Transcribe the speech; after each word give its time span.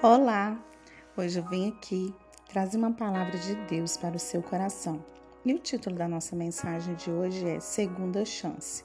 Olá! 0.00 0.56
Hoje 1.16 1.40
eu 1.40 1.42
vim 1.42 1.70
aqui 1.70 2.14
trazer 2.48 2.78
uma 2.78 2.92
palavra 2.92 3.36
de 3.36 3.56
Deus 3.66 3.96
para 3.96 4.14
o 4.14 4.18
seu 4.18 4.40
coração. 4.40 5.04
E 5.44 5.52
o 5.52 5.58
título 5.58 5.96
da 5.96 6.06
nossa 6.06 6.36
mensagem 6.36 6.94
de 6.94 7.10
hoje 7.10 7.44
é 7.44 7.58
Segunda 7.58 8.24
Chance. 8.24 8.84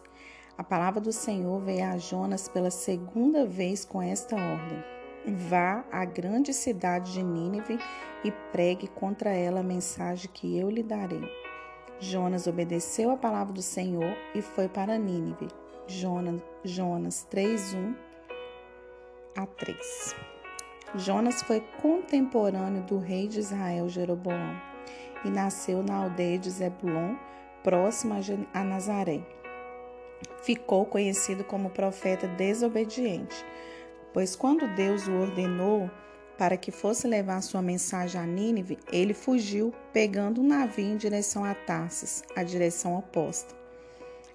A 0.57 0.63
palavra 0.63 0.99
do 0.99 1.11
Senhor 1.11 1.61
veio 1.61 1.85
a 1.85 1.99
Jonas 1.99 2.49
pela 2.49 2.71
segunda 2.71 3.45
vez 3.45 3.85
com 3.85 4.01
esta 4.01 4.35
ordem: 4.35 4.83
Vá 5.47 5.85
à 5.91 6.03
grande 6.03 6.51
cidade 6.51 7.13
de 7.13 7.21
Nínive 7.21 7.77
e 8.23 8.31
pregue 8.51 8.87
contra 8.87 9.29
ela 9.29 9.59
a 9.59 9.63
mensagem 9.63 10.31
que 10.33 10.57
eu 10.57 10.67
lhe 10.67 10.81
darei. 10.81 11.31
Jonas 11.99 12.47
obedeceu 12.47 13.11
a 13.11 13.17
palavra 13.17 13.53
do 13.53 13.61
Senhor 13.61 14.17
e 14.33 14.41
foi 14.41 14.67
para 14.67 14.97
Nínive. 14.97 15.47
Jonas, 15.85 16.41
Jonas 16.63 17.23
3, 17.29 17.75
1 17.75 17.95
a 19.37 19.45
3. 19.45 20.32
Jonas 20.95 21.41
foi 21.41 21.59
contemporâneo 21.81 22.83
do 22.83 22.99
rei 22.99 23.27
de 23.27 23.39
Israel 23.39 23.89
Jeroboão 23.89 24.55
e 25.25 25.29
nasceu 25.29 25.81
na 25.81 25.95
aldeia 25.95 26.37
de 26.37 26.51
Zebulon, 26.51 27.15
próxima 27.63 28.19
a 28.53 28.63
Nazaré. 28.63 29.21
Ficou 30.43 30.85
conhecido 30.85 31.43
como 31.43 31.71
profeta 31.71 32.27
desobediente, 32.27 33.43
pois 34.13 34.35
quando 34.35 34.67
Deus 34.75 35.07
o 35.07 35.13
ordenou 35.13 35.89
para 36.37 36.57
que 36.57 36.69
fosse 36.69 37.07
levar 37.07 37.41
sua 37.41 37.61
mensagem 37.61 38.21
a 38.21 38.25
Nínive, 38.25 38.77
ele 38.91 39.15
fugiu, 39.15 39.73
pegando 39.91 40.41
um 40.41 40.47
navio 40.47 40.85
em 40.85 40.97
direção 40.97 41.43
a 41.43 41.55
Tarsis, 41.55 42.21
a 42.35 42.43
direção 42.43 42.95
oposta. 42.95 43.55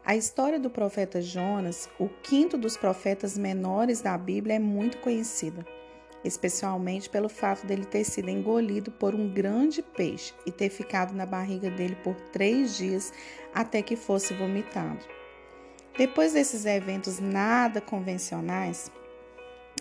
A 0.05 0.17
história 0.17 0.59
do 0.59 0.70
profeta 0.70 1.20
Jonas, 1.23 1.89
o 2.01 2.09
quinto 2.09 2.59
dos 2.59 2.77
profetas 2.77 3.39
menores 3.39 4.01
da 4.01 4.19
Bíblia, 4.19 4.56
é 4.56 4.59
muito 4.59 4.98
conhecida 4.98 5.78
especialmente 6.25 7.09
pelo 7.09 7.29
fato 7.29 7.67
dele 7.67 7.85
ter 7.85 8.05
sido 8.05 8.29
engolido 8.29 8.91
por 8.91 9.15
um 9.15 9.29
grande 9.29 9.83
peixe 9.83 10.34
e 10.45 10.51
ter 10.51 10.70
ficado 10.70 11.15
na 11.15 11.25
barriga 11.25 11.70
dele 11.70 11.97
por 12.03 12.15
três 12.33 12.77
dias 12.77 13.12
até 13.55 13.83
que 13.83 13.97
fosse 13.97 14.34
vomitado. 14.34 15.05
Depois 15.97 16.33
desses 16.33 16.65
eventos 16.65 17.19
nada 17.19 17.81
convencionais, 17.81 18.91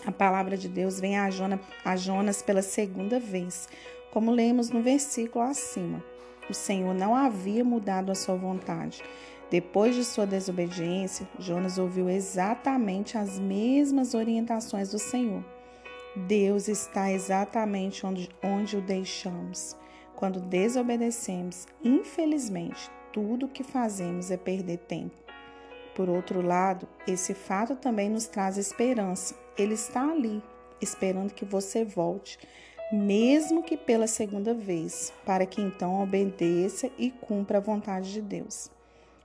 a 0.05 0.11
palavra 0.11 0.57
de 0.57 0.67
Deus 0.67 0.99
vem 0.99 1.17
a 1.17 1.29
Jonas, 1.29 1.59
a 1.83 1.95
Jonas 1.95 2.41
pela 2.41 2.61
segunda 2.61 3.19
vez, 3.19 3.67
como 4.11 4.31
lemos 4.31 4.69
no 4.69 4.81
versículo 4.81 5.43
acima. 5.43 6.03
O 6.49 6.53
Senhor 6.53 6.93
não 6.93 7.15
havia 7.15 7.63
mudado 7.63 8.11
a 8.11 8.15
sua 8.15 8.35
vontade. 8.35 9.03
Depois 9.49 9.95
de 9.95 10.03
sua 10.03 10.25
desobediência, 10.25 11.27
Jonas 11.39 11.77
ouviu 11.77 12.09
exatamente 12.09 13.17
as 13.17 13.39
mesmas 13.39 14.13
orientações 14.13 14.91
do 14.91 14.99
Senhor. 14.99 15.43
Deus 16.17 16.67
está 16.67 17.11
exatamente 17.11 18.05
onde, 18.05 18.29
onde 18.43 18.75
o 18.75 18.81
deixamos. 18.81 19.77
Quando 20.15 20.41
desobedecemos, 20.41 21.67
infelizmente, 21.83 22.89
tudo 23.13 23.45
o 23.45 23.49
que 23.49 23.63
fazemos 23.63 24.31
é 24.31 24.37
perder 24.37 24.79
tempo. 24.79 25.15
Por 25.95 26.09
outro 26.09 26.41
lado, 26.41 26.87
esse 27.07 27.33
fato 27.33 27.75
também 27.75 28.09
nos 28.09 28.25
traz 28.25 28.57
esperança. 28.57 29.35
Ele 29.55 29.75
está 29.75 30.11
ali, 30.11 30.41
esperando 30.81 31.33
que 31.33 31.45
você 31.45 31.85
volte, 31.85 32.39
mesmo 32.91 33.61
que 33.61 33.77
pela 33.77 34.07
segunda 34.07 34.53
vez, 34.53 35.13
para 35.25 35.45
que 35.45 35.61
então 35.61 36.01
obedeça 36.01 36.89
e 36.97 37.11
cumpra 37.11 37.59
a 37.59 37.61
vontade 37.61 38.11
de 38.11 38.21
Deus. 38.21 38.71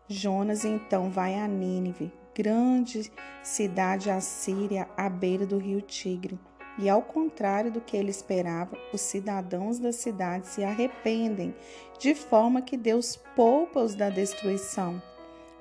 Jonas 0.09 0.65
então 0.65 1.11
vai 1.11 1.37
a 1.37 1.49
Nínive, 1.49 2.13
grande 2.35 3.11
cidade 3.43 4.11
assíria 4.11 4.89
à 4.97 5.09
beira 5.09 5.47
do 5.47 5.59
rio 5.59 5.81
Tigre. 5.81 6.39
E 6.79 6.89
ao 6.89 7.03
contrário 7.03 7.71
do 7.71 7.81
que 7.81 7.97
ele 7.97 8.11
esperava, 8.11 8.79
os 8.93 9.01
cidadãos 9.01 9.79
da 9.79 9.93
cidade 9.93 10.49
se 10.49 10.65
arrependem, 10.65 11.55
de 11.99 12.15
forma 12.15 12.63
que 12.63 12.77
Deus 12.77 13.17
poupa-os 13.37 13.95
da 13.95 14.09
destruição. 14.09 15.01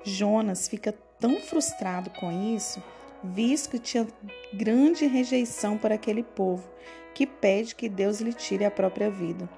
Jonas 0.02 0.68
fica 0.68 0.94
tão 1.20 1.38
frustrado 1.40 2.10
com 2.18 2.32
isso, 2.54 2.82
visto 3.22 3.70
que 3.70 3.78
tinha 3.78 4.06
grande 4.54 5.06
rejeição 5.06 5.76
por 5.76 5.92
aquele 5.92 6.22
povo, 6.22 6.68
que 7.14 7.26
pede 7.26 7.74
que 7.74 7.88
Deus 7.88 8.20
lhe 8.20 8.32
tire 8.32 8.64
a 8.64 8.70
própria 8.70 9.10
vida. 9.10 9.48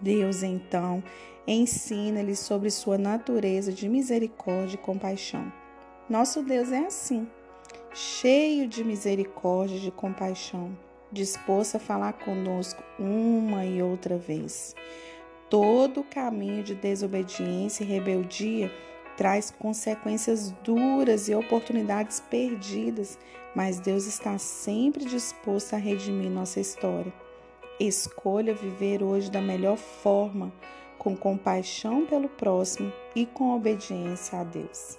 Deus 0.00 0.42
então 0.42 1.02
ensina-lhe 1.46 2.36
sobre 2.36 2.70
sua 2.70 2.98
natureza 2.98 3.72
de 3.72 3.88
misericórdia 3.88 4.76
e 4.76 4.78
compaixão. 4.78 5.50
Nosso 6.08 6.42
Deus 6.42 6.70
é 6.70 6.86
assim 6.86 7.26
cheio 7.92 8.68
de 8.68 8.84
misericórdia 8.84 9.76
e 9.76 9.80
de 9.80 9.90
compaixão, 9.90 10.76
disposto 11.10 11.76
a 11.76 11.80
falar 11.80 12.12
conosco 12.12 12.82
uma 12.98 13.64
e 13.64 13.82
outra 13.82 14.16
vez. 14.16 14.74
Todo 15.48 16.04
caminho 16.04 16.62
de 16.62 16.74
desobediência 16.74 17.82
e 17.82 17.86
rebeldia 17.86 18.70
traz 19.16 19.50
consequências 19.50 20.52
duras 20.62 21.28
e 21.28 21.34
oportunidades 21.34 22.20
perdidas, 22.20 23.18
mas 23.54 23.80
Deus 23.80 24.06
está 24.06 24.38
sempre 24.38 25.04
disposto 25.04 25.74
a 25.74 25.76
redimir 25.76 26.30
nossa 26.30 26.60
história. 26.60 27.12
Escolha 27.80 28.54
viver 28.54 29.02
hoje 29.02 29.30
da 29.30 29.40
melhor 29.40 29.76
forma, 29.76 30.52
com 30.96 31.16
compaixão 31.16 32.06
pelo 32.06 32.28
próximo 32.28 32.92
e 33.16 33.26
com 33.26 33.56
obediência 33.56 34.38
a 34.38 34.44
Deus 34.44 34.98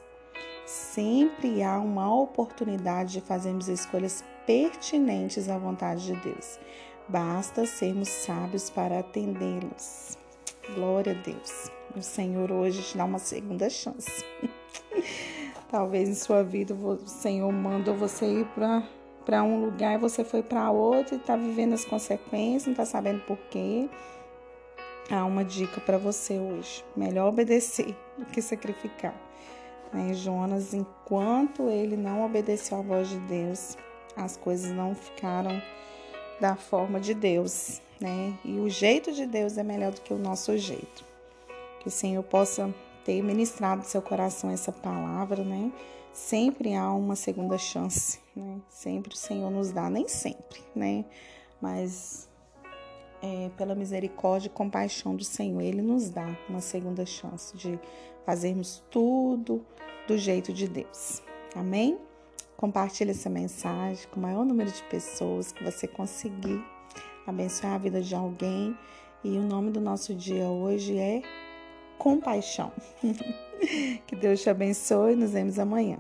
sempre 0.66 1.64
há 1.64 1.78
uma 1.80 2.14
oportunidade 2.14 3.14
de 3.14 3.22
fazermos 3.22 3.68
escolhas 3.68 4.24
pertinentes 4.46 5.50
à 5.50 5.58
vontade 5.58 6.06
de 6.06 6.16
Deus. 6.22 6.60
Basta 7.08 7.66
sermos 7.66 8.10
sábios 8.10 8.70
para 8.70 9.00
atendê-los. 9.00 10.18
Glória 10.76 11.14
a 11.14 11.16
Deus. 11.16 11.72
O 11.96 12.02
Senhor 12.02 12.52
hoje 12.52 12.82
te 12.82 12.98
dá 12.98 13.06
uma 13.06 13.20
segunda 13.20 13.70
chance. 13.70 14.24
Talvez 15.70 16.10
em 16.10 16.16
sua 16.16 16.44
vida 16.44 16.74
o 16.74 16.98
Senhor 17.08 17.52
mandou 17.52 17.96
você 17.96 18.26
ir 18.26 18.48
para 19.26 19.44
um 19.44 19.66
lugar 19.66 19.96
e 19.96 19.98
você 19.98 20.24
foi 20.24 20.44
para 20.44 20.72
outro 20.72 21.16
e 21.16 21.18
está 21.18 21.36
vivendo 21.36 21.74
as 21.74 21.86
consequências, 21.86 22.66
não 22.66 22.74
está 22.74 22.86
sabendo 22.86 23.22
por 23.22 23.38
quê. 23.50 23.90
Há 25.10 25.26
uma 25.26 25.44
dica 25.44 25.82
para 25.82 25.98
você 25.98 26.38
hoje: 26.38 26.86
melhor 26.96 27.30
obedecer 27.30 27.96
do 28.18 28.26
que 28.26 28.42
sacrificar. 28.42 29.31
Né? 29.94 30.14
Jonas, 30.14 30.74
enquanto 30.74 31.70
ele 31.70 31.98
não 31.98 32.26
obedeceu 32.26 32.78
à 32.78 32.82
voz 32.82 33.10
de 33.10 33.20
Deus, 33.20 33.78
as 34.16 34.38
coisas 34.38 34.72
não 34.72 34.96
ficaram 34.96 35.62
da 36.40 36.56
forma 36.56 37.00
de 37.00 37.14
Deus, 37.14 37.82
né? 38.00 38.38
E 38.44 38.60
o 38.60 38.68
jeito 38.68 39.12
de 39.12 39.26
Deus 39.26 39.58
é 39.58 39.64
melhor 39.64 39.92
do 39.92 40.02
que 40.02 40.14
o 40.14 40.18
nosso 40.18 40.58
jeito. 40.58 41.06
Que 41.80 41.88
o 41.88 41.92
Senhor 41.92 42.24
possa 42.24 42.74
ter 43.06 43.22
ministrado 43.22 43.82
no 43.82 43.88
seu 43.88 44.02
coração 44.02 44.50
essa 44.50 44.72
palavra, 44.72 45.44
né? 45.44 45.72
Sempre 46.14 46.74
há 46.76 46.92
uma 46.92 47.16
segunda 47.16 47.58
chance, 47.58 48.20
né? 48.36 48.60
Sempre 48.70 49.14
o 49.14 49.18
Senhor 49.18 49.50
nos 49.52 49.72
dá, 49.72 49.90
nem 49.90 50.08
sempre, 50.08 50.62
né? 50.76 51.06
Mas 51.62 52.28
é, 53.22 53.50
pela 53.56 53.76
misericórdia 53.76 54.48
e 54.48 54.50
compaixão 54.50 55.16
do 55.16 55.24
Senhor, 55.24 55.62
Ele 55.62 55.82
nos 55.82 56.10
dá 56.10 56.36
uma 56.50 56.60
segunda 56.60 57.06
chance 57.06 57.56
de 57.56 57.80
fazermos 58.26 58.84
tudo 58.90 59.66
do 60.08 60.18
jeito 60.18 60.54
de 60.54 60.68
Deus. 60.68 61.22
Amém? 61.56 61.98
Compartilhe 62.58 63.12
essa 63.12 63.30
mensagem 63.30 64.08
com 64.10 64.20
o 64.20 64.24
maior 64.24 64.46
número 64.46 64.72
de 64.72 64.84
pessoas 64.84 65.52
que 65.52 65.64
você 65.64 65.88
conseguir 65.88 66.64
abençoar 67.26 67.74
a 67.74 67.78
vida 67.78 68.02
de 68.02 68.14
alguém. 68.14 68.78
E 69.24 69.38
o 69.38 69.42
nome 69.42 69.72
do 69.72 69.82
nosso 69.82 70.14
dia 70.14 70.48
hoje 70.48 70.98
é 70.98 71.22
compaixão. 71.98 72.72
que 74.08 74.16
Deus 74.16 74.42
te 74.42 74.50
abençoe 74.50 75.14
e 75.14 75.16
nos 75.16 75.32
vemos 75.32 75.60
amanhã. 75.60 76.00